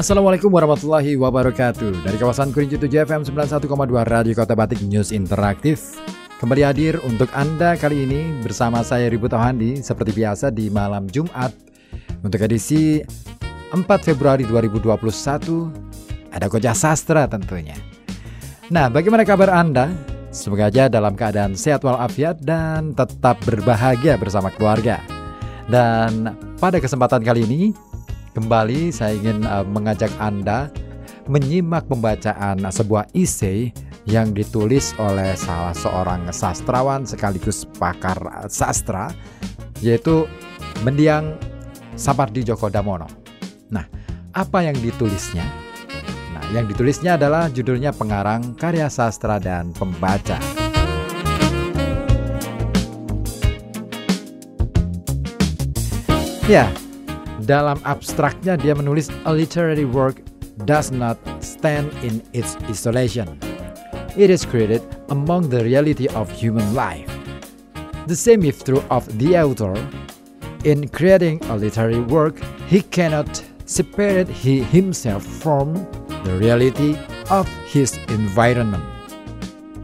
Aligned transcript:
Assalamualaikum 0.00 0.48
warahmatullahi 0.48 1.12
wabarakatuh. 1.12 2.08
Dari 2.08 2.16
kawasan 2.16 2.56
Kurinci 2.56 2.80
7 2.80 3.04
FM 3.04 3.20
91,2 3.20 3.68
Radio 4.08 4.32
Kota 4.32 4.56
Batik 4.56 4.80
News 4.88 5.12
Interaktif 5.12 6.00
Kembali 6.40 6.64
hadir 6.64 6.96
untuk 7.04 7.28
Anda 7.36 7.76
kali 7.76 8.08
ini 8.08 8.40
bersama 8.40 8.80
saya 8.80 9.12
Ribu 9.12 9.28
Tauhandi 9.28 9.84
Seperti 9.84 10.16
biasa 10.16 10.48
di 10.48 10.72
malam 10.72 11.04
Jumat. 11.04 11.52
Untuk 12.24 12.40
edisi 12.40 13.04
4 13.76 13.76
Februari 14.00 14.48
2021 14.48 14.88
Ada 16.32 16.48
Koja 16.48 16.72
Sastra 16.72 17.28
tentunya. 17.28 17.76
Nah 18.72 18.88
bagaimana 18.88 19.28
kabar 19.28 19.52
Anda? 19.52 19.92
Semoga 20.32 20.72
aja 20.72 20.88
dalam 20.88 21.12
keadaan 21.12 21.52
sehat 21.52 21.84
walafiat 21.84 22.40
dan 22.40 22.96
tetap 22.96 23.36
berbahagia 23.44 24.16
bersama 24.16 24.48
keluarga. 24.48 25.04
Dan 25.68 26.32
pada 26.56 26.80
kesempatan 26.80 27.20
kali 27.20 27.44
ini 27.44 27.89
Kembali 28.30 28.94
saya 28.94 29.18
ingin 29.18 29.42
uh, 29.42 29.66
mengajak 29.66 30.14
Anda 30.22 30.70
menyimak 31.26 31.90
pembacaan 31.90 32.62
sebuah 32.62 33.10
isei 33.10 33.74
yang 34.06 34.30
ditulis 34.30 34.94
oleh 35.02 35.34
salah 35.34 35.74
seorang 35.74 36.30
sastrawan 36.30 37.02
sekaligus 37.02 37.66
pakar 37.78 38.18
sastra 38.46 39.10
yaitu 39.82 40.30
Mendiang 40.86 41.36
Sapardi 41.98 42.46
Djoko 42.46 42.72
Damono. 42.72 43.04
Nah, 43.68 43.84
apa 44.32 44.64
yang 44.64 44.78
ditulisnya? 44.78 45.44
Nah, 46.32 46.44
yang 46.54 46.64
ditulisnya 46.64 47.20
adalah 47.20 47.52
judulnya 47.52 47.92
Pengarang 47.92 48.56
Karya 48.56 48.88
Sastra 48.88 49.36
dan 49.36 49.76
Pembaca. 49.76 50.40
Ya, 56.48 56.66
dalam 57.50 57.82
abstraknya 57.82 58.54
dia 58.54 58.78
menulis 58.78 59.10
a 59.26 59.34
literary 59.34 59.82
work 59.82 60.22
does 60.70 60.94
not 60.94 61.18
stand 61.42 61.90
in 62.06 62.22
its 62.30 62.54
isolation. 62.70 63.26
It 64.14 64.30
is 64.30 64.46
created 64.46 64.86
among 65.10 65.50
the 65.50 65.66
reality 65.66 66.06
of 66.14 66.30
human 66.30 66.78
life. 66.78 67.10
The 68.06 68.14
same 68.14 68.46
is 68.46 68.62
true 68.62 68.86
of 68.94 69.02
the 69.18 69.34
author. 69.34 69.74
In 70.62 70.86
creating 70.94 71.42
a 71.50 71.58
literary 71.58 71.98
work, 71.98 72.38
he 72.70 72.86
cannot 72.86 73.42
separate 73.66 74.30
he 74.30 74.62
himself 74.62 75.26
from 75.26 75.74
the 76.22 76.38
reality 76.38 76.94
of 77.34 77.50
his 77.66 77.98
environment. 78.14 78.86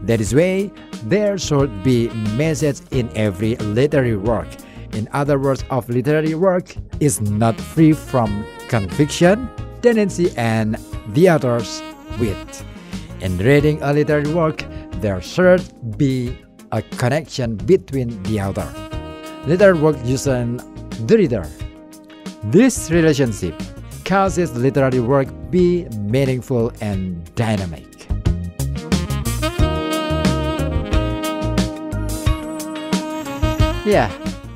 That 0.07 0.23
is 0.23 0.31
why 0.31 0.71
there 1.03 1.35
should 1.35 1.83
be 1.83 2.07
message 2.39 2.79
in 2.95 3.11
every 3.11 3.59
literary 3.59 4.15
work– 4.15 4.47
in 4.97 5.07
other 5.13 5.37
words, 5.37 5.63
of 5.69 5.87
literary 5.89 6.33
work 6.33 6.75
is 6.99 7.21
not 7.21 7.55
free 7.61 7.93
from 7.93 8.43
conviction, 8.67 9.47
tendency, 9.81 10.33
and 10.35 10.75
the 11.09 11.29
author's 11.29 11.83
wit. 12.19 12.63
In 13.21 13.37
reading 13.37 13.81
a 13.83 13.93
literary 13.93 14.33
work, 14.33 14.65
there 14.99 15.21
should 15.21 15.61
be 15.97 16.35
a 16.71 16.81
connection 16.81 17.55
between 17.57 18.21
the 18.23 18.41
author, 18.41 18.67
literary 19.45 19.79
work 19.79 19.97
user, 20.03 20.43
the 21.05 21.15
reader. 21.17 21.47
This 22.45 22.89
relationship 22.89 23.53
causes 24.03 24.55
literary 24.57 24.99
work 24.99 25.27
be 25.51 25.85
meaningful 25.99 26.71
and 26.81 27.23
dynamic. 27.35 27.85
Yeah, 33.85 34.11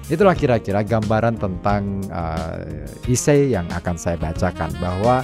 Itulah 0.09 0.33
kira-kira 0.33 0.81
gambaran 0.81 1.37
tentang 1.37 2.01
uh, 2.09 2.63
isei 3.05 3.53
yang 3.53 3.67
akan 3.69 3.95
saya 3.95 4.17
bacakan 4.17 4.73
bahwa 4.81 5.21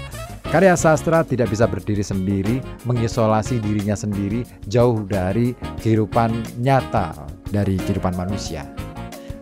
karya 0.48 0.78
sastra 0.80 1.26
tidak 1.28 1.52
bisa 1.52 1.68
berdiri 1.68 2.04
sendiri, 2.06 2.62
mengisolasi 2.88 3.60
dirinya 3.60 3.98
sendiri 3.98 4.48
jauh 4.70 5.04
dari 5.04 5.58
kehidupan 5.82 6.62
nyata 6.62 7.14
dari 7.52 7.76
kehidupan 7.80 8.16
manusia. 8.16 8.64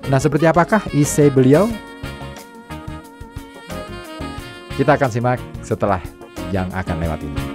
Nah, 0.10 0.22
seperti 0.22 0.46
apakah 0.46 0.82
isei 0.94 1.34
beliau? 1.34 1.66
Kita 4.76 5.00
akan 5.00 5.10
simak 5.10 5.40
setelah 5.64 6.04
yang 6.52 6.68
akan 6.76 7.00
lewat 7.00 7.24
ini. 7.24 7.55